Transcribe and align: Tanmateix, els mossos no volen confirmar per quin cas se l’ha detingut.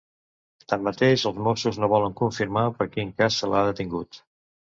Tanmateix, 0.71 1.25
els 1.31 1.37
mossos 1.47 1.77
no 1.83 1.89
volen 1.91 2.15
confirmar 2.23 2.65
per 2.81 2.89
quin 2.97 3.13
cas 3.21 3.39
se 3.45 3.53
l’ha 3.53 3.63
detingut. 3.71 4.21